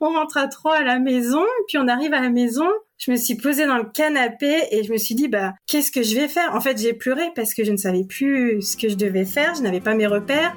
On 0.00 0.10
rentre 0.10 0.36
à 0.36 0.46
trois 0.46 0.76
à 0.76 0.84
la 0.84 1.00
maison, 1.00 1.42
puis 1.66 1.76
on 1.76 1.88
arrive 1.88 2.14
à 2.14 2.20
la 2.20 2.30
maison. 2.30 2.68
Je 2.98 3.10
me 3.10 3.16
suis 3.16 3.34
posée 3.34 3.66
dans 3.66 3.78
le 3.78 3.90
canapé 3.92 4.54
et 4.70 4.84
je 4.84 4.92
me 4.92 4.96
suis 4.96 5.16
dit, 5.16 5.26
bah, 5.26 5.54
qu'est-ce 5.66 5.90
que 5.90 6.04
je 6.04 6.14
vais 6.14 6.28
faire? 6.28 6.54
En 6.54 6.60
fait, 6.60 6.78
j'ai 6.78 6.92
pleuré 6.92 7.32
parce 7.34 7.52
que 7.52 7.64
je 7.64 7.72
ne 7.72 7.76
savais 7.76 8.04
plus 8.04 8.62
ce 8.62 8.76
que 8.76 8.88
je 8.88 8.94
devais 8.94 9.24
faire, 9.24 9.56
je 9.56 9.62
n'avais 9.62 9.80
pas 9.80 9.96
mes 9.96 10.06
repères. 10.06 10.56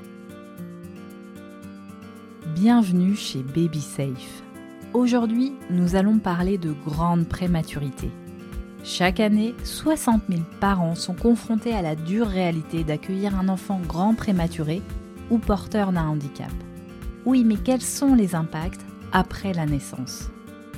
Bienvenue 2.54 3.16
chez 3.16 3.40
Baby 3.40 3.82
Safe. 3.82 4.44
Aujourd'hui, 4.94 5.54
nous 5.72 5.96
allons 5.96 6.20
parler 6.20 6.60
de 6.60 6.74
grande 6.86 7.28
prématurité. 7.28 8.12
Chaque 8.84 9.20
année, 9.20 9.56
60 9.64 10.22
000 10.30 10.42
parents 10.60 10.94
sont 10.94 11.16
confrontés 11.16 11.74
à 11.74 11.82
la 11.82 11.96
dure 11.96 12.28
réalité 12.28 12.84
d'accueillir 12.84 13.36
un 13.40 13.50
enfant 13.50 13.82
grand 13.88 14.14
prématuré 14.14 14.84
ou 15.32 15.40
porteur 15.40 15.92
d'un 15.92 16.10
handicap. 16.10 16.52
Oui, 17.26 17.44
mais 17.44 17.56
quels 17.56 17.82
sont 17.82 18.14
les 18.14 18.36
impacts? 18.36 18.86
Après 19.12 19.54
la 19.54 19.66
naissance 19.66 20.30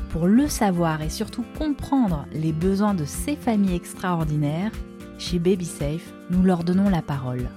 Pour 0.10 0.28
le 0.28 0.48
savoir 0.48 1.02
et 1.02 1.10
surtout 1.10 1.46
comprendre 1.58 2.26
les 2.32 2.52
besoins 2.52 2.94
de 2.94 3.06
ces 3.06 3.36
familles 3.36 3.76
extraordinaires, 3.76 4.72
chez 5.18 5.40
BabySafe, 5.40 6.14
nous 6.30 6.44
leur 6.44 6.64
donnons 6.64 6.90
la 6.90 7.02
parole. 7.02 7.50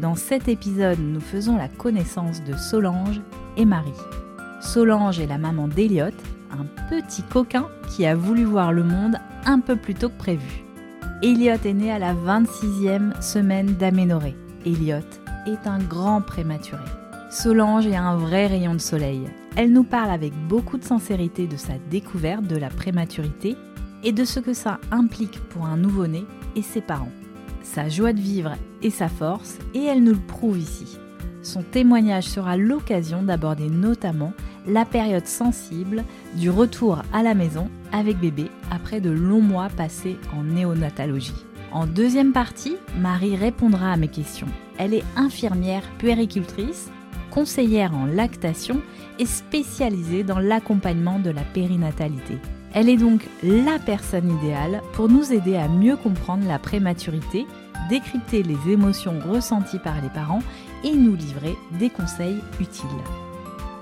Dans 0.00 0.14
cet 0.14 0.48
épisode, 0.48 1.00
nous 1.00 1.20
faisons 1.20 1.56
la 1.56 1.68
connaissance 1.68 2.44
de 2.44 2.56
Solange 2.56 3.20
et 3.56 3.64
Marie. 3.64 3.90
Solange 4.60 5.18
est 5.18 5.26
la 5.26 5.38
maman 5.38 5.66
d'Eliott, 5.66 6.14
un 6.52 6.64
petit 6.88 7.22
coquin 7.22 7.66
qui 7.88 8.06
a 8.06 8.14
voulu 8.14 8.44
voir 8.44 8.72
le 8.72 8.84
monde 8.84 9.16
un 9.44 9.60
peu 9.60 9.76
plus 9.76 9.94
tôt 9.94 10.08
que 10.08 10.18
prévu. 10.18 10.64
Elliot 11.22 11.58
est 11.64 11.74
né 11.74 11.90
à 11.90 11.98
la 11.98 12.14
26e 12.14 13.20
semaine 13.20 13.74
d'aménorrhée. 13.74 14.36
Elliot 14.64 15.02
est 15.46 15.66
un 15.66 15.78
grand 15.78 16.20
prématuré. 16.20 16.84
Solange 17.30 17.86
est 17.86 17.96
un 17.96 18.16
vrai 18.16 18.46
rayon 18.46 18.74
de 18.74 18.80
soleil. 18.80 19.28
Elle 19.58 19.72
nous 19.72 19.82
parle 19.82 20.10
avec 20.10 20.32
beaucoup 20.46 20.78
de 20.78 20.84
sincérité 20.84 21.48
de 21.48 21.56
sa 21.56 21.72
découverte 21.90 22.44
de 22.44 22.56
la 22.56 22.70
prématurité 22.70 23.56
et 24.04 24.12
de 24.12 24.24
ce 24.24 24.38
que 24.38 24.54
ça 24.54 24.78
implique 24.92 25.40
pour 25.48 25.66
un 25.66 25.76
nouveau-né 25.76 26.24
et 26.54 26.62
ses 26.62 26.80
parents. 26.80 27.10
Sa 27.64 27.88
joie 27.88 28.12
de 28.12 28.20
vivre 28.20 28.52
et 28.82 28.90
sa 28.90 29.08
force, 29.08 29.58
et 29.74 29.82
elle 29.82 30.04
nous 30.04 30.12
le 30.12 30.20
prouve 30.20 30.60
ici. 30.60 30.96
Son 31.42 31.64
témoignage 31.64 32.28
sera 32.28 32.56
l'occasion 32.56 33.24
d'aborder 33.24 33.68
notamment 33.68 34.32
la 34.68 34.84
période 34.84 35.26
sensible 35.26 36.04
du 36.36 36.50
retour 36.50 37.02
à 37.12 37.24
la 37.24 37.34
maison 37.34 37.68
avec 37.90 38.20
bébé 38.20 38.52
après 38.70 39.00
de 39.00 39.10
longs 39.10 39.42
mois 39.42 39.70
passés 39.76 40.18
en 40.38 40.44
néonatologie. 40.44 41.44
En 41.72 41.88
deuxième 41.88 42.32
partie, 42.32 42.76
Marie 43.00 43.34
répondra 43.34 43.90
à 43.90 43.96
mes 43.96 44.06
questions. 44.06 44.46
Elle 44.78 44.94
est 44.94 45.04
infirmière 45.16 45.82
puéricultrice, 45.98 46.92
conseillère 47.38 47.94
en 47.94 48.06
lactation 48.06 48.82
et 49.20 49.24
spécialisée 49.24 50.24
dans 50.24 50.40
l'accompagnement 50.40 51.20
de 51.20 51.30
la 51.30 51.42
périnatalité. 51.42 52.36
Elle 52.74 52.88
est 52.88 52.96
donc 52.96 53.28
la 53.44 53.78
personne 53.78 54.28
idéale 54.40 54.82
pour 54.94 55.08
nous 55.08 55.32
aider 55.32 55.54
à 55.54 55.68
mieux 55.68 55.96
comprendre 55.96 56.48
la 56.48 56.58
prématurité, 56.58 57.46
décrypter 57.88 58.42
les 58.42 58.72
émotions 58.72 59.14
ressenties 59.30 59.78
par 59.78 60.02
les 60.02 60.08
parents 60.08 60.42
et 60.82 60.96
nous 60.96 61.14
livrer 61.14 61.54
des 61.78 61.90
conseils 61.90 62.42
utiles. 62.58 62.88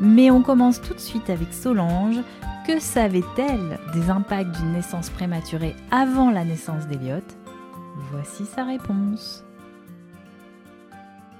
Mais 0.00 0.30
on 0.30 0.42
commence 0.42 0.82
tout 0.82 0.92
de 0.92 1.00
suite 1.00 1.30
avec 1.30 1.54
Solange. 1.54 2.20
Que 2.66 2.78
savait-elle 2.78 3.78
des 3.94 4.10
impacts 4.10 4.54
d'une 4.54 4.72
naissance 4.72 5.08
prématurée 5.08 5.74
avant 5.90 6.30
la 6.30 6.44
naissance 6.44 6.86
d'Eliott? 6.88 7.24
Voici 8.12 8.44
sa 8.44 8.64
réponse. 8.64 9.45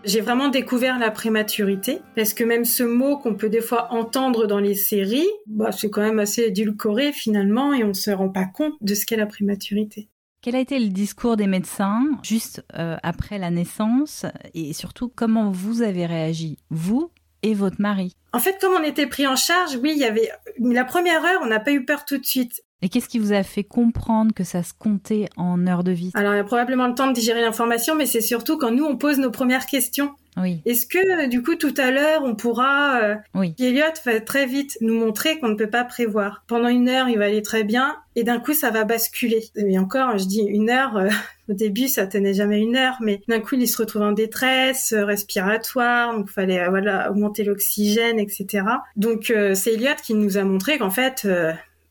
J'ai 0.06 0.20
vraiment 0.20 0.48
découvert 0.48 1.00
la 1.00 1.10
prématurité 1.10 1.98
parce 2.14 2.32
que 2.32 2.44
même 2.44 2.64
ce 2.64 2.84
mot 2.84 3.18
qu'on 3.18 3.34
peut 3.34 3.48
des 3.48 3.60
fois 3.60 3.92
entendre 3.92 4.46
dans 4.46 4.60
les 4.60 4.76
séries, 4.76 5.26
bah, 5.46 5.72
c'est 5.72 5.90
quand 5.90 6.00
même 6.00 6.20
assez 6.20 6.42
édulcoré 6.42 7.12
finalement 7.12 7.74
et 7.74 7.82
on 7.82 7.88
ne 7.88 7.92
se 7.92 8.12
rend 8.12 8.28
pas 8.28 8.44
compte 8.44 8.74
de 8.80 8.94
ce 8.94 9.04
qu'est 9.04 9.16
la 9.16 9.26
prématurité. 9.26 10.08
Quel 10.42 10.54
a 10.54 10.60
été 10.60 10.78
le 10.78 10.90
discours 10.90 11.36
des 11.36 11.48
médecins 11.48 12.04
juste 12.22 12.64
euh, 12.78 12.96
après 13.02 13.38
la 13.38 13.50
naissance 13.50 14.26
et 14.54 14.72
surtout 14.74 15.08
comment 15.12 15.50
vous 15.50 15.82
avez 15.82 16.06
réagi, 16.06 16.56
vous 16.70 17.10
et 17.42 17.54
votre 17.54 17.80
mari? 17.80 18.12
En 18.32 18.38
fait, 18.38 18.58
comme 18.60 18.74
on 18.74 18.84
était 18.84 19.08
pris 19.08 19.26
en 19.26 19.34
charge, 19.34 19.76
oui, 19.82 19.90
il 19.92 19.98
y 19.98 20.04
avait 20.04 20.30
la 20.60 20.84
première 20.84 21.24
heure, 21.24 21.40
on 21.42 21.46
n'a 21.46 21.58
pas 21.58 21.72
eu 21.72 21.84
peur 21.84 22.04
tout 22.04 22.18
de 22.18 22.24
suite. 22.24 22.62
Et 22.82 22.90
qu'est-ce 22.90 23.08
qui 23.08 23.18
vous 23.18 23.32
a 23.32 23.42
fait 23.42 23.64
comprendre 23.64 24.34
que 24.34 24.44
ça 24.44 24.62
se 24.62 24.74
comptait 24.78 25.26
en 25.36 25.66
heures 25.66 25.82
de 25.82 25.92
vie? 25.92 26.10
Alors, 26.14 26.34
il 26.34 26.36
y 26.36 26.40
a 26.40 26.44
probablement 26.44 26.86
le 26.86 26.94
temps 26.94 27.06
de 27.06 27.14
digérer 27.14 27.40
l'information, 27.40 27.94
mais 27.94 28.04
c'est 28.04 28.20
surtout 28.20 28.58
quand 28.58 28.70
nous, 28.70 28.84
on 28.84 28.96
pose 28.98 29.18
nos 29.18 29.30
premières 29.30 29.64
questions. 29.64 30.10
Oui. 30.36 30.60
Est-ce 30.66 30.86
que, 30.86 31.28
du 31.28 31.42
coup, 31.42 31.54
tout 31.54 31.72
à 31.78 31.90
l'heure, 31.90 32.22
on 32.22 32.34
pourra... 32.34 33.00
Euh, 33.00 33.14
oui. 33.34 33.54
Elliot 33.58 33.84
va 34.04 34.20
très 34.20 34.44
vite 34.44 34.76
nous 34.82 34.92
montrer 34.92 35.38
qu'on 35.38 35.48
ne 35.48 35.54
peut 35.54 35.70
pas 35.70 35.84
prévoir? 35.84 36.44
Pendant 36.46 36.68
une 36.68 36.90
heure, 36.90 37.08
il 37.08 37.16
va 37.16 37.24
aller 37.24 37.40
très 37.40 37.64
bien, 37.64 37.96
et 38.14 38.24
d'un 38.24 38.38
coup, 38.38 38.52
ça 38.52 38.70
va 38.70 38.84
basculer. 38.84 39.44
Et 39.56 39.78
encore, 39.78 40.18
je 40.18 40.26
dis 40.26 40.42
une 40.42 40.68
heure... 40.68 40.98
Euh, 40.98 41.08
au 41.48 41.54
début, 41.54 41.88
ça 41.88 42.06
tenait 42.06 42.34
jamais 42.34 42.60
une 42.60 42.76
heure, 42.76 42.96
mais 43.00 43.22
d'un 43.28 43.40
coup, 43.40 43.54
il 43.54 43.68
se 43.68 43.78
retrouve 43.78 44.02
en 44.02 44.12
détresse 44.12 44.92
euh, 44.92 45.04
respiratoire, 45.04 46.12
donc 46.14 46.26
il 46.28 46.32
fallait 46.32 46.68
voilà 46.68 47.08
augmenter 47.10 47.44
l'oxygène, 47.44 48.18
etc. 48.18 48.64
Donc 48.96 49.32
c'est 49.54 49.74
Elliot 49.74 49.94
qui 50.02 50.14
nous 50.14 50.38
a 50.38 50.42
montré 50.42 50.76
qu'en 50.78 50.90
fait, 50.90 51.24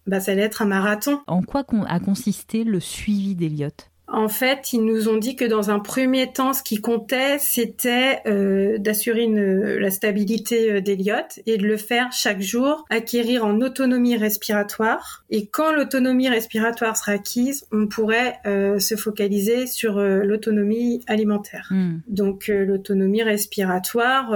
bah, 0.07 0.19
ça 0.19 0.31
allait 0.31 0.43
être 0.43 0.61
un 0.61 0.65
marathon. 0.65 1.21
En 1.27 1.41
quoi 1.41 1.63
a 1.87 1.99
consisté 1.99 2.63
le 2.63 2.79
suivi 2.79 3.35
d'Eliott? 3.35 3.91
En 4.07 4.27
fait, 4.27 4.73
ils 4.73 4.83
nous 4.83 5.09
ont 5.09 5.17
dit 5.17 5.35
que 5.35 5.45
dans 5.45 5.71
un 5.71 5.79
premier 5.79 6.31
temps, 6.31 6.53
ce 6.53 6.63
qui 6.63 6.79
comptait, 6.79 7.37
c'était 7.39 8.21
euh, 8.27 8.77
d'assurer 8.77 9.27
la 9.27 9.89
stabilité 9.89 10.71
euh, 10.71 10.81
d'Eliott 10.81 11.39
et 11.45 11.57
de 11.57 11.65
le 11.65 11.77
faire 11.77 12.11
chaque 12.11 12.41
jour, 12.41 12.85
acquérir 12.89 13.45
en 13.45 13.61
autonomie 13.61 14.15
respiratoire. 14.15 15.25
Et 15.29 15.47
quand 15.47 15.73
l'autonomie 15.73 16.29
respiratoire 16.29 16.95
sera 16.95 17.13
acquise, 17.13 17.65
on 17.71 17.87
pourrait 17.87 18.39
euh, 18.45 18.79
se 18.79 18.95
focaliser 18.95 19.67
sur 19.67 19.97
euh, 19.97 20.23
l'autonomie 20.23 21.03
alimentaire. 21.07 21.67
Hmm. 21.71 21.99
Donc 22.07 22.49
euh, 22.49 22.65
l'autonomie 22.65 23.23
respiratoire, 23.23 24.31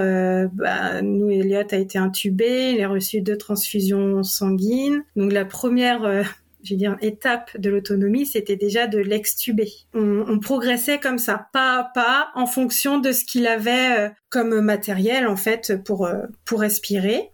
bah, 0.53 1.01
nous, 1.01 1.29
Eliott 1.29 1.71
a 1.73 1.77
été 1.77 1.97
intubé, 1.97 2.73
il 2.75 2.83
a 2.83 2.87
reçu 2.87 3.21
deux 3.21 3.37
transfusions 3.37 4.23
sanguines. 4.23 5.03
Donc 5.15 5.31
la 5.31 5.45
première 5.45 6.23
je 6.63 6.73
veux 6.73 6.77
dire, 6.77 6.97
étape 7.01 7.57
de 7.57 7.69
l'autonomie, 7.69 8.25
c'était 8.25 8.55
déjà 8.55 8.87
de 8.87 8.99
l'extuber. 8.99 9.71
On, 9.93 10.25
on, 10.27 10.39
progressait 10.39 10.99
comme 10.99 11.17
ça, 11.17 11.47
pas 11.53 11.79
à 11.79 11.83
pas, 11.83 12.29
en 12.35 12.45
fonction 12.45 12.99
de 12.99 13.11
ce 13.11 13.23
qu'il 13.23 13.47
avait 13.47 13.99
euh, 13.99 14.09
comme 14.29 14.59
matériel 14.61 15.27
en 15.27 15.35
fait 15.35 15.81
pour 15.83 16.05
euh, 16.05 16.23
pour 16.45 16.61
respirer. 16.61 17.31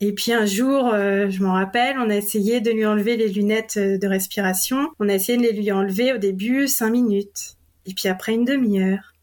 Et 0.00 0.12
puis 0.12 0.32
un 0.32 0.44
jour, 0.44 0.90
euh, 0.92 1.30
je 1.30 1.42
m'en 1.42 1.54
rappelle, 1.54 1.96
on 1.98 2.10
a 2.10 2.16
essayé 2.16 2.60
de 2.60 2.70
lui 2.70 2.84
enlever 2.84 3.16
les 3.16 3.28
lunettes 3.28 3.78
de 3.78 4.06
respiration. 4.06 4.88
On 5.00 5.08
a 5.08 5.14
essayé 5.14 5.38
de 5.38 5.42
les 5.42 5.52
lui 5.52 5.72
enlever 5.72 6.12
au 6.12 6.18
début 6.18 6.68
cinq 6.68 6.90
minutes, 6.90 7.56
et 7.86 7.94
puis 7.94 8.08
après 8.08 8.34
une 8.34 8.44
demi-heure. 8.44 9.15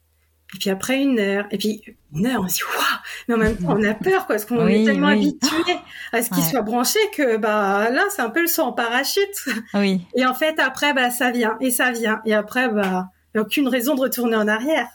Et 0.55 0.59
puis 0.59 0.69
après 0.69 1.01
une 1.01 1.19
heure, 1.19 1.45
et 1.51 1.57
puis 1.57 1.81
une 2.13 2.27
heure, 2.27 2.41
on 2.43 2.47
se 2.47 2.55
dit 2.55 2.61
waouh, 2.63 2.99
mais 3.27 3.35
en 3.35 3.37
même 3.37 3.57
temps 3.57 3.75
on 3.77 3.83
a 3.83 3.93
peur 3.93 4.27
quoi, 4.27 4.35
parce 4.35 4.45
qu'on 4.45 4.67
est 4.67 4.85
tellement 4.85 5.07
habitué 5.07 5.73
à 6.11 6.21
ce 6.21 6.29
qu'il 6.29 6.43
soit 6.43 6.61
branché 6.61 6.99
que 7.15 7.37
bah 7.37 7.89
là 7.89 8.03
c'est 8.09 8.21
un 8.21 8.29
peu 8.29 8.41
le 8.41 8.47
saut 8.47 8.63
en 8.63 8.73
parachute. 8.73 9.49
Oui. 9.73 10.01
Et 10.15 10.25
en 10.25 10.33
fait 10.33 10.59
après 10.59 10.93
bah 10.93 11.09
ça 11.09 11.31
vient 11.31 11.57
et 11.59 11.71
ça 11.71 11.91
vient 11.91 12.21
et 12.25 12.33
après 12.33 12.69
bah 12.69 13.09
il 13.33 13.37
n'y 13.37 13.39
a 13.39 13.41
aucune 13.41 13.67
raison 13.67 13.95
de 13.95 14.01
retourner 14.01 14.35
en 14.35 14.47
arrière. 14.47 14.89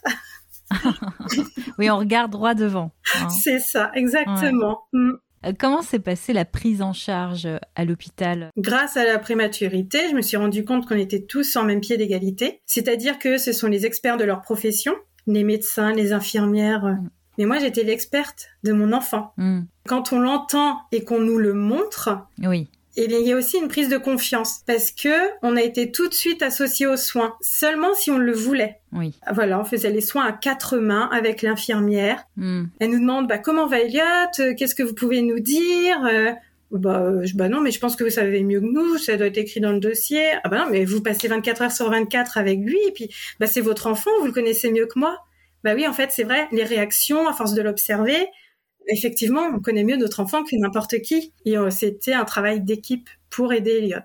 oui, 1.78 1.90
on 1.90 1.98
regarde 1.98 2.30
droit 2.30 2.54
devant. 2.54 2.92
Hein. 3.16 3.28
C'est 3.30 3.58
ça, 3.58 3.90
exactement. 3.94 4.82
Mm. 4.92 5.12
Euh, 5.46 5.52
comment 5.58 5.82
s'est 5.82 5.98
passée 5.98 6.32
la 6.32 6.44
prise 6.44 6.82
en 6.82 6.92
charge 6.92 7.46
euh, 7.46 7.58
à 7.74 7.84
l'hôpital? 7.84 8.50
Grâce 8.56 8.96
à 8.96 9.04
la 9.04 9.18
prématurité, 9.18 10.08
je 10.10 10.14
me 10.14 10.22
suis 10.22 10.36
rendu 10.36 10.64
compte 10.64 10.86
qu'on 10.86 10.96
était 10.96 11.22
tous 11.22 11.56
en 11.56 11.64
même 11.64 11.80
pied 11.80 11.96
d'égalité. 11.96 12.60
C'est-à-dire 12.66 13.18
que 13.18 13.38
ce 13.38 13.52
sont 13.52 13.68
les 13.68 13.86
experts 13.86 14.16
de 14.16 14.24
leur 14.24 14.42
profession 14.42 14.94
les 15.32 15.44
médecins, 15.44 15.92
les 15.92 16.12
infirmières. 16.12 16.84
Mm. 16.84 17.10
Mais 17.38 17.44
moi, 17.44 17.58
j'étais 17.58 17.84
l'experte 17.84 18.48
de 18.64 18.72
mon 18.72 18.92
enfant. 18.92 19.32
Mm. 19.36 19.60
Quand 19.86 20.12
on 20.12 20.18
l'entend 20.18 20.78
et 20.90 21.04
qu'on 21.04 21.20
nous 21.20 21.38
le 21.38 21.54
montre, 21.54 22.26
oui. 22.42 22.68
Eh 23.00 23.04
il 23.04 23.28
y 23.28 23.32
a 23.32 23.36
aussi 23.36 23.58
une 23.58 23.68
prise 23.68 23.88
de 23.88 23.96
confiance 23.96 24.64
parce 24.66 24.90
que 24.90 25.30
on 25.42 25.56
a 25.56 25.62
été 25.62 25.92
tout 25.92 26.08
de 26.08 26.14
suite 26.14 26.42
associé 26.42 26.88
aux 26.88 26.96
soins, 26.96 27.36
seulement 27.40 27.94
si 27.94 28.10
on 28.10 28.18
le 28.18 28.32
voulait. 28.32 28.80
Oui. 28.92 29.14
Voilà, 29.32 29.60
on 29.60 29.64
faisait 29.64 29.92
les 29.92 30.00
soins 30.00 30.24
à 30.24 30.32
quatre 30.32 30.78
mains 30.78 31.08
avec 31.12 31.42
l'infirmière. 31.42 32.24
Mm. 32.36 32.64
Elle 32.80 32.90
nous 32.90 32.98
demande 32.98 33.28
bah, 33.28 33.38
comment 33.38 33.68
va 33.68 33.78
Elliot, 33.78 34.56
qu'est-ce 34.56 34.74
que 34.74 34.82
vous 34.82 34.94
pouvez 34.94 35.22
nous 35.22 35.38
dire? 35.38 36.04
Euh, 36.06 36.32
bah, 36.70 37.00
euh, 37.00 37.26
bah 37.34 37.48
non, 37.48 37.60
mais 37.60 37.70
je 37.70 37.80
pense 37.80 37.96
que 37.96 38.04
vous 38.04 38.10
savez 38.10 38.42
mieux 38.44 38.60
que 38.60 38.66
nous, 38.66 38.98
ça 38.98 39.16
doit 39.16 39.28
être 39.28 39.38
écrit 39.38 39.60
dans 39.60 39.72
le 39.72 39.80
dossier. 39.80 40.22
Ah 40.44 40.48
bah 40.48 40.58
non, 40.58 40.70
mais 40.70 40.84
vous 40.84 41.02
passez 41.02 41.28
24 41.28 41.62
heures 41.62 41.72
sur 41.72 41.90
24 41.90 42.38
avec 42.38 42.58
lui, 42.60 42.78
et 42.86 42.92
puis 42.92 43.10
bah 43.40 43.46
c'est 43.46 43.60
votre 43.60 43.86
enfant, 43.86 44.10
vous 44.20 44.26
le 44.26 44.32
connaissez 44.32 44.70
mieux 44.70 44.86
que 44.86 44.98
moi. 44.98 45.18
Bah 45.64 45.74
oui, 45.74 45.86
en 45.86 45.92
fait, 45.92 46.12
c'est 46.12 46.24
vrai, 46.24 46.48
les 46.52 46.64
réactions, 46.64 47.26
à 47.26 47.32
force 47.32 47.54
de 47.54 47.62
l'observer, 47.62 48.28
effectivement, 48.88 49.42
on 49.54 49.60
connaît 49.60 49.84
mieux 49.84 49.96
notre 49.96 50.20
enfant 50.20 50.44
que 50.44 50.56
n'importe 50.56 51.00
qui. 51.00 51.32
Et 51.44 51.56
euh, 51.56 51.70
c'était 51.70 52.14
un 52.14 52.24
travail 52.24 52.60
d'équipe 52.60 53.08
pour 53.30 53.52
aider 53.52 53.78
Elliot. 53.78 53.98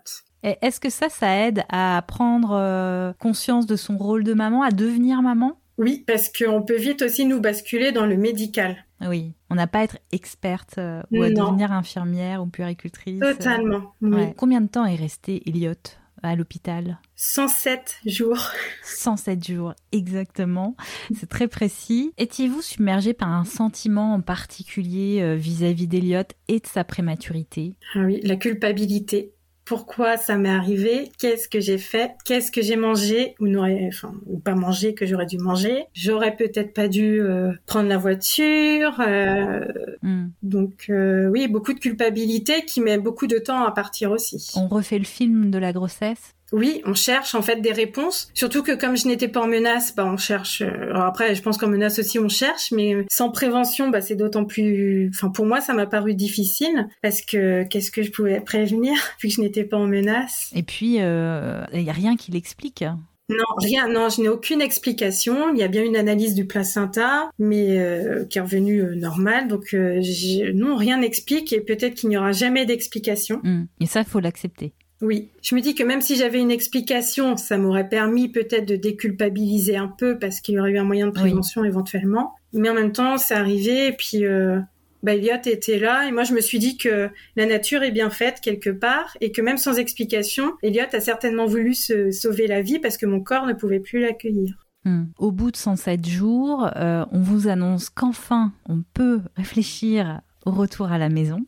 Est-ce 0.43 0.81
que 0.81 0.89
ça, 0.89 1.07
ça 1.07 1.47
aide 1.47 1.63
à 1.69 2.03
prendre 2.05 2.51
euh, 2.51 3.13
conscience 3.13 3.65
de 3.65 3.77
son 3.77 3.97
rôle 3.97 4.25
de 4.25 4.33
maman, 4.33 4.61
à 4.61 4.71
devenir 4.71 5.21
maman? 5.21 5.59
Oui, 5.77 6.03
parce 6.05 6.29
qu'on 6.29 6.61
peut 6.61 6.75
vite 6.75 7.01
aussi 7.01 7.25
nous 7.25 7.39
basculer 7.39 7.91
dans 7.91 8.05
le 8.05 8.17
médical. 8.17 8.82
Oui, 9.01 9.33
on 9.49 9.55
n'a 9.55 9.67
pas 9.67 9.79
à 9.79 9.83
être 9.83 9.97
experte 10.11 10.79
ou 11.11 11.23
à 11.23 11.29
devenir 11.29 11.71
infirmière 11.71 12.41
ou 12.41 12.47
puéricultrice. 12.47 13.19
Totalement. 13.19 13.93
Combien 14.37 14.61
de 14.61 14.67
temps 14.67 14.85
est 14.85 14.95
resté 14.95 15.47
Elliot 15.49 15.73
à 16.21 16.35
l'hôpital? 16.35 16.99
107 17.15 17.99
jours. 18.05 18.49
107 18.83 19.45
jours, 19.45 19.73
exactement. 19.91 20.75
C'est 21.13 21.29
très 21.29 21.47
précis. 21.47 22.13
Étiez-vous 22.17 22.61
submergé 22.61 23.13
par 23.13 23.29
un 23.29 23.45
sentiment 23.45 24.13
en 24.13 24.21
particulier 24.21 25.21
euh, 25.21 25.35
vis-à-vis 25.35 25.87
d'Eliott 25.87 26.33
et 26.47 26.59
de 26.59 26.67
sa 26.67 26.83
prématurité? 26.83 27.75
Ah 27.95 27.99
oui, 27.99 28.21
la 28.23 28.37
culpabilité 28.37 29.33
pourquoi 29.73 30.17
ça 30.17 30.37
m'est 30.37 30.49
arrivé, 30.49 31.11
qu'est-ce 31.17 31.49
que 31.49 31.59
j'ai 31.59 31.79
fait, 31.79 32.11
qu'est-ce 32.25 32.51
que 32.51 32.61
j'ai 32.61 32.75
mangé 32.75 33.33
ou 33.39 33.47
n'aurais, 33.47 33.87
enfin, 33.87 34.13
ou 34.27 34.37
pas 34.37 34.53
mangé 34.53 34.93
que 34.93 35.07
j'aurais 35.07 35.25
dû 35.25 35.39
manger. 35.39 35.85
J'aurais 35.93 36.35
peut-être 36.35 36.75
pas 36.75 36.87
dû 36.87 37.19
euh, 37.19 37.53
prendre 37.65 37.89
la 37.89 37.97
voiture. 37.97 38.99
Euh, 38.99 39.65
hmm. 40.03 40.27
Donc 40.43 40.85
euh, 40.91 41.27
oui, 41.29 41.47
beaucoup 41.47 41.73
de 41.73 41.79
culpabilité 41.79 42.65
qui 42.65 42.81
met 42.81 42.99
beaucoup 42.99 43.25
de 43.25 43.39
temps 43.39 43.63
à 43.63 43.71
partir 43.71 44.11
aussi. 44.11 44.51
On 44.55 44.67
refait 44.67 44.99
le 44.99 45.05
film 45.05 45.49
de 45.49 45.57
la 45.57 45.73
grossesse? 45.73 46.35
Oui, 46.53 46.81
on 46.85 46.93
cherche 46.93 47.33
en 47.33 47.41
fait 47.41 47.61
des 47.61 47.71
réponses. 47.71 48.29
Surtout 48.35 48.61
que 48.61 48.71
comme 48.71 48.95
je 48.95 49.07
n'étais 49.07 49.27
pas 49.27 49.41
en 49.41 49.47
menace, 49.47 49.95
bah 49.95 50.05
on 50.05 50.17
cherche. 50.17 50.61
Euh, 50.61 50.91
alors 50.91 51.05
après, 51.05 51.33
je 51.33 51.41
pense 51.41 51.57
qu'en 51.57 51.67
menace 51.67 51.97
aussi 51.97 52.19
on 52.19 52.29
cherche, 52.29 52.71
mais 52.71 53.05
sans 53.09 53.31
prévention, 53.31 53.89
bah 53.89 54.01
c'est 54.01 54.15
d'autant 54.15 54.45
plus. 54.45 55.09
Enfin 55.13 55.29
pour 55.29 55.47
moi, 55.47 55.61
ça 55.61 55.73
m'a 55.73 55.87
paru 55.87 56.13
difficile 56.13 56.87
parce 57.01 57.21
que 57.21 57.63
qu'est-ce 57.63 57.89
que 57.89 58.03
je 58.03 58.11
pouvais 58.11 58.39
prévenir 58.39 58.93
vu 59.21 59.29
que 59.29 59.33
je 59.33 59.41
n'étais 59.41 59.63
pas 59.63 59.77
en 59.77 59.87
menace? 59.87 60.51
Et 60.55 60.61
puis 60.61 60.95
il 60.97 61.01
euh, 61.01 61.65
y 61.73 61.89
a 61.89 61.93
rien 61.93 62.15
qui 62.15 62.31
l'explique. 62.31 62.85
Non, 63.29 63.45
rien. 63.57 63.87
Non, 63.87 64.09
je 64.09 64.21
n'ai 64.21 64.29
aucune 64.29 64.61
explication. 64.61 65.51
Il 65.55 65.57
y 65.57 65.63
a 65.63 65.67
bien 65.67 65.83
une 65.83 65.95
analyse 65.95 66.35
du 66.35 66.45
placenta, 66.45 67.31
mais 67.39 67.79
euh, 67.79 68.25
qui 68.25 68.37
est 68.37 68.41
revenue 68.41 68.81
euh, 68.81 68.95
normale. 68.95 69.47
Donc 69.47 69.73
non, 69.73 70.75
rien 70.75 70.99
n'explique 70.99 71.51
et 71.51 71.61
peut-être 71.61 71.95
qu'il 71.95 72.09
n'y 72.09 72.17
aura 72.17 72.31
jamais 72.31 72.67
d'explication. 72.67 73.39
Mmh. 73.43 73.63
Et 73.79 73.87
ça, 73.87 74.03
faut 74.03 74.19
l'accepter. 74.19 74.73
Oui, 75.03 75.27
je 75.41 75.53
me 75.53 75.59
dis 75.59 75.75
que 75.75 75.83
même 75.83 75.99
si 75.99 76.15
j'avais 76.15 76.39
une 76.39 76.49
explication, 76.49 77.35
ça 77.35 77.57
m'aurait 77.57 77.89
permis 77.89 78.29
peut-être 78.29 78.65
de 78.65 78.77
déculpabiliser 78.77 79.75
un 79.75 79.89
peu 79.89 80.17
parce 80.17 80.39
qu'il 80.39 80.55
y 80.55 80.59
aurait 80.59 80.71
eu 80.71 80.77
un 80.77 80.85
moyen 80.85 81.07
de 81.07 81.11
prévention 81.11 81.65
éventuellement. 81.65 82.35
Mais 82.53 82.69
en 82.69 82.73
même 82.73 82.93
temps, 82.93 83.17
c'est 83.17 83.33
arrivé 83.33 83.87
et 83.87 83.91
puis 83.91 84.25
euh, 84.25 84.61
bah, 85.03 85.15
Elliot 85.15 85.41
était 85.45 85.77
là 85.77 86.07
et 86.07 86.13
moi 86.13 86.23
je 86.23 86.33
me 86.33 86.39
suis 86.39 86.57
dit 86.57 86.77
que 86.77 87.09
la 87.35 87.45
nature 87.45 87.83
est 87.83 87.91
bien 87.91 88.09
faite 88.09 88.39
quelque 88.41 88.69
part 88.69 89.17
et 89.19 89.33
que 89.33 89.41
même 89.41 89.57
sans 89.57 89.77
explication, 89.77 90.53
Elliot 90.63 90.85
a 90.93 91.01
certainement 91.01 91.47
voulu 91.47 91.73
se 91.73 92.11
sauver 92.11 92.47
la 92.47 92.61
vie 92.61 92.79
parce 92.79 92.95
que 92.95 93.05
mon 93.05 93.19
corps 93.19 93.45
ne 93.45 93.53
pouvait 93.53 93.81
plus 93.81 93.99
l'accueillir. 93.99 94.65
Hmm. 94.85 95.07
Au 95.17 95.31
bout 95.31 95.51
de 95.51 95.57
107 95.57 96.07
jours, 96.07 96.69
euh, 96.77 97.05
on 97.11 97.19
vous 97.19 97.49
annonce 97.49 97.89
qu'enfin 97.89 98.53
on 98.69 98.83
peut 98.93 99.19
réfléchir 99.35 100.21
au 100.45 100.51
retour 100.51 100.93
à 100.93 100.97
la 100.97 101.09
maison. 101.09 101.39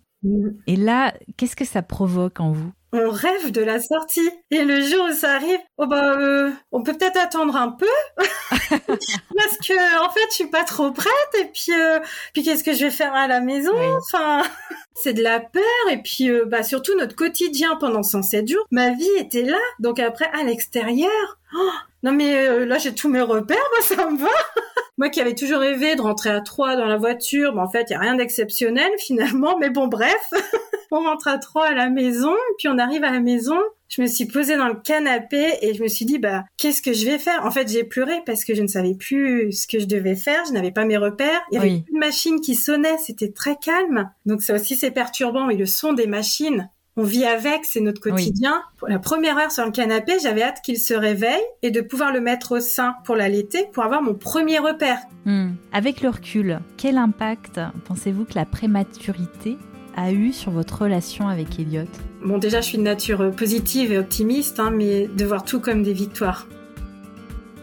Et 0.67 0.75
là, 0.75 1.13
qu'est-ce 1.37 1.55
que 1.55 1.65
ça 1.65 1.83
provoque 1.83 2.39
en 2.39 2.51
vous? 2.51 2.71
On 2.95 3.09
rêve 3.09 3.51
de 3.51 3.61
la 3.61 3.79
sortie. 3.79 4.29
Et 4.51 4.63
le 4.63 4.81
jour 4.81 5.07
où 5.09 5.13
ça 5.13 5.33
arrive, 5.33 5.59
oh 5.77 5.87
bah, 5.87 6.17
euh, 6.17 6.51
on 6.71 6.83
peut 6.83 6.93
peut-être 6.93 7.17
attendre 7.17 7.55
un 7.55 7.71
peu 7.71 7.85
parce 8.59 9.57
que 9.57 10.03
en 10.03 10.09
fait, 10.09 10.25
je 10.29 10.35
suis 10.35 10.47
pas 10.47 10.63
trop 10.63 10.91
prête. 10.91 11.11
Et 11.39 11.45
puis, 11.45 11.73
euh, 11.73 11.99
puis 12.33 12.43
qu'est-ce 12.43 12.63
que 12.63 12.73
je 12.73 12.85
vais 12.85 12.91
faire 12.91 13.13
à 13.13 13.27
la 13.27 13.41
maison 13.41 13.73
Enfin, 13.97 14.43
c'est 14.95 15.13
de 15.13 15.23
la 15.23 15.39
peur. 15.39 15.63
Et 15.91 16.01
puis, 16.01 16.29
euh, 16.29 16.45
bah 16.45 16.63
surtout 16.63 16.95
notre 16.97 17.15
quotidien 17.15 17.75
pendant 17.75 18.03
107 18.03 18.47
jours. 18.47 18.65
Ma 18.71 18.91
vie 18.91 19.09
était 19.19 19.43
là. 19.43 19.59
Donc 19.79 19.99
après, 19.99 20.29
à 20.33 20.43
l'extérieur. 20.43 21.37
Oh, 21.57 21.71
non 22.03 22.11
mais 22.11 22.65
là, 22.65 22.77
j'ai 22.77 22.93
tous 22.93 23.09
mes 23.09 23.21
repères. 23.21 23.57
Moi, 23.73 23.81
ça 23.81 24.09
me 24.09 24.17
va. 24.17 24.29
Moi 24.97 25.09
qui 25.09 25.19
avais 25.19 25.35
toujours 25.35 25.59
rêvé 25.59 25.95
de 25.95 26.01
rentrer 26.01 26.29
à 26.29 26.39
trois 26.39 26.77
dans 26.77 26.85
la 26.85 26.95
voiture, 26.95 27.53
mais 27.53 27.61
en 27.61 27.69
fait, 27.69 27.87
il 27.89 27.93
y 27.93 27.95
a 27.95 27.99
rien 27.99 28.15
d'exceptionnel 28.15 28.91
finalement. 28.99 29.57
Mais 29.57 29.69
bon, 29.69 29.87
bref. 29.87 30.31
On 30.91 31.03
rentre 31.03 31.27
à 31.27 31.37
trois 31.37 31.67
à 31.67 31.73
la 31.73 31.89
maison, 31.89 32.33
puis 32.57 32.67
on 32.67 32.77
arrive 32.77 33.03
à 33.03 33.11
la 33.11 33.19
maison. 33.19 33.57
Je 33.87 34.01
me 34.01 34.07
suis 34.07 34.25
posée 34.25 34.57
dans 34.57 34.67
le 34.67 34.75
canapé 34.75 35.57
et 35.61 35.73
je 35.73 35.83
me 35.83 35.87
suis 35.87 36.05
dit, 36.05 36.17
bah, 36.17 36.43
qu'est-ce 36.57 36.81
que 36.81 36.93
je 36.93 37.05
vais 37.05 37.19
faire? 37.19 37.45
En 37.45 37.51
fait, 37.51 37.69
j'ai 37.69 37.83
pleuré 37.83 38.21
parce 38.25 38.43
que 38.43 38.55
je 38.55 38.61
ne 38.61 38.67
savais 38.67 38.95
plus 38.95 39.51
ce 39.51 39.67
que 39.67 39.79
je 39.79 39.85
devais 39.85 40.15
faire. 40.15 40.43
Je 40.47 40.53
n'avais 40.53 40.71
pas 40.71 40.85
mes 40.85 40.97
repères. 40.97 41.41
Il 41.51 41.55
y 41.55 41.57
avait 41.57 41.83
une 41.89 41.99
machine 41.99 42.41
qui 42.41 42.55
sonnait. 42.55 42.97
C'était 42.97 43.31
très 43.31 43.55
calme. 43.57 44.09
Donc 44.25 44.41
ça 44.41 44.55
aussi, 44.55 44.75
c'est 44.75 44.91
perturbant. 44.91 45.49
Et 45.49 45.55
le 45.55 45.67
son 45.67 45.93
des 45.93 46.07
machines, 46.07 46.69
on 46.97 47.03
vit 47.03 47.25
avec, 47.25 47.65
c'est 47.65 47.81
notre 47.81 47.99
quotidien. 47.99 48.63
Pour 48.77 48.87
la 48.87 48.99
première 48.99 49.37
heure 49.37 49.51
sur 49.51 49.65
le 49.65 49.71
canapé, 49.71 50.13
j'avais 50.21 50.43
hâte 50.43 50.61
qu'il 50.63 50.79
se 50.79 50.93
réveille 50.93 51.43
et 51.61 51.69
de 51.69 51.81
pouvoir 51.81 52.13
le 52.13 52.21
mettre 52.21 52.53
au 52.53 52.59
sein 52.61 52.95
pour 53.03 53.15
l'allaiter, 53.15 53.65
pour 53.73 53.83
avoir 53.83 54.01
mon 54.01 54.15
premier 54.15 54.59
repère. 54.59 54.99
Hmm. 55.25 55.51
Avec 55.73 56.01
le 56.01 56.09
recul, 56.09 56.59
quel 56.77 56.97
impact 56.97 57.59
pensez-vous 57.85 58.23
que 58.23 58.35
la 58.35 58.45
prématurité 58.45 59.57
a 59.95 60.11
eu 60.11 60.31
sur 60.33 60.51
votre 60.51 60.83
relation 60.83 61.27
avec 61.27 61.59
Elliot 61.59 61.87
Bon, 62.23 62.37
déjà, 62.37 62.61
je 62.61 62.67
suis 62.67 62.77
de 62.77 62.83
nature 62.83 63.31
positive 63.35 63.91
et 63.91 63.97
optimiste, 63.97 64.59
hein, 64.59 64.71
mais 64.71 65.07
de 65.07 65.25
voir 65.25 65.43
tout 65.43 65.59
comme 65.59 65.83
des 65.83 65.93
victoires. 65.93 66.47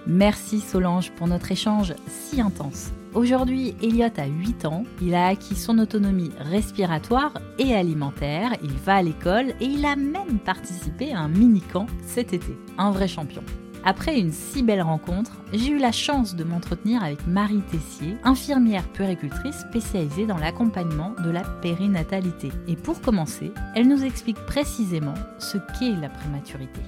Merci 0.06 0.61
Solange 0.61 1.11
pour 1.12 1.29
notre 1.29 1.52
échange 1.52 1.94
si 2.08 2.40
intense. 2.40 2.90
Aujourd'hui, 3.14 3.75
Elliot 3.82 4.06
a 4.17 4.26
8 4.26 4.64
ans, 4.64 4.84
il 5.02 5.14
a 5.14 5.26
acquis 5.26 5.55
son 5.55 5.79
autonomie 5.79 6.31
respiratoire 6.38 7.34
et 7.58 7.75
alimentaire, 7.75 8.52
il 8.62 8.73
va 8.73 8.96
à 8.96 9.02
l'école 9.02 9.50
et 9.61 9.67
il 9.67 9.85
a 9.85 9.96
même 9.96 10.38
participé 10.38 11.12
à 11.12 11.20
un 11.20 11.28
mini-camp 11.28 11.87
cet 12.06 12.32
été. 12.32 12.56
Un 12.78 12.90
vrai 12.90 13.08
champion. 13.08 13.43
Après 13.84 14.19
une 14.19 14.31
si 14.31 14.62
belle 14.62 14.82
rencontre, 14.82 15.32
j'ai 15.52 15.70
eu 15.70 15.79
la 15.79 15.90
chance 15.90 16.37
de 16.37 16.44
m'entretenir 16.44 17.02
avec 17.02 17.26
Marie 17.26 17.62
Tessier, 17.62 18.17
infirmière 18.23 18.87
puéricultrice 18.88 19.58
spécialisée 19.58 20.25
dans 20.25 20.38
l'accompagnement 20.38 21.14
de 21.25 21.31
la 21.31 21.43
périnatalité. 21.43 22.50
Et 22.69 22.76
pour 22.76 23.00
commencer, 23.00 23.52
elle 23.75 23.88
nous 23.88 24.05
explique 24.05 24.38
précisément 24.46 25.14
ce 25.38 25.58
qu'est 25.79 26.00
la 26.00 26.08
prématurité. 26.08 26.81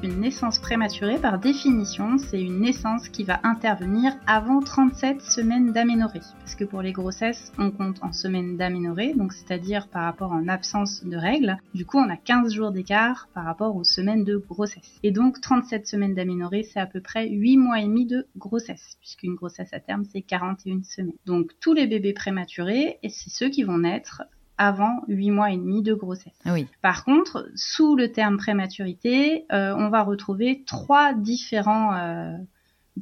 Une 0.00 0.20
naissance 0.20 0.60
prématurée, 0.60 1.18
par 1.18 1.40
définition, 1.40 2.18
c'est 2.18 2.40
une 2.40 2.60
naissance 2.60 3.08
qui 3.08 3.24
va 3.24 3.40
intervenir 3.42 4.12
avant 4.28 4.60
37 4.60 5.20
semaines 5.20 5.72
d'aménorrhée. 5.72 6.20
Parce 6.38 6.54
que 6.54 6.62
pour 6.62 6.82
les 6.82 6.92
grossesses, 6.92 7.52
on 7.58 7.72
compte 7.72 8.00
en 8.04 8.12
semaines 8.12 8.56
d'aménorrhée, 8.56 9.12
donc 9.14 9.32
c'est-à-dire 9.32 9.88
par 9.88 10.04
rapport 10.04 10.30
en 10.30 10.46
absence 10.46 11.04
de 11.04 11.16
règles. 11.16 11.56
Du 11.74 11.84
coup, 11.84 11.98
on 11.98 12.08
a 12.08 12.16
15 12.16 12.54
jours 12.54 12.70
d'écart 12.70 13.28
par 13.34 13.44
rapport 13.44 13.74
aux 13.74 13.82
semaines 13.82 14.22
de 14.22 14.36
grossesse. 14.36 15.00
Et 15.02 15.10
donc, 15.10 15.40
37 15.40 15.88
semaines 15.88 16.14
d'aménorrhée, 16.14 16.62
c'est 16.62 16.78
à 16.78 16.86
peu 16.86 17.00
près 17.00 17.28
8 17.28 17.56
mois 17.56 17.80
et 17.80 17.84
demi 17.84 18.06
de 18.06 18.28
grossesse, 18.36 18.98
puisqu'une 19.00 19.34
grossesse 19.34 19.72
à 19.72 19.80
terme, 19.80 20.04
c'est 20.04 20.22
41 20.22 20.84
semaines. 20.84 21.10
Donc, 21.26 21.50
tous 21.60 21.72
les 21.72 21.88
bébés 21.88 22.12
prématurés, 22.12 23.00
et 23.02 23.08
c'est 23.08 23.30
ceux 23.30 23.48
qui 23.48 23.64
vont 23.64 23.78
naître 23.78 24.22
avant 24.58 25.02
8 25.08 25.30
mois 25.30 25.52
et 25.52 25.56
demi 25.56 25.82
de 25.82 25.94
grossesse. 25.94 26.32
Oui. 26.46 26.66
Par 26.82 27.04
contre, 27.04 27.48
sous 27.54 27.96
le 27.96 28.12
terme 28.12 28.36
prématurité, 28.36 29.46
euh, 29.52 29.74
on 29.76 29.88
va 29.88 30.02
retrouver 30.02 30.64
trois 30.66 31.14
différents 31.14 31.94
euh, 31.94 32.36